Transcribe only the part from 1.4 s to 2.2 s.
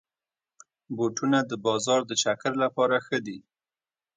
د بازار د